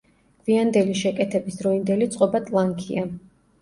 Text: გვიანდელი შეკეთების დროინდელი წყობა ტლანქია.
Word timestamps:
გვიანდელი 0.45 0.95
შეკეთების 1.03 1.61
დროინდელი 1.61 2.11
წყობა 2.19 2.47
ტლანქია. 2.51 3.11